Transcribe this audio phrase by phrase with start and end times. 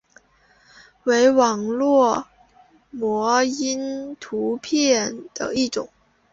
[1.03, 2.25] 为网络
[2.89, 5.91] 模因图片的一种。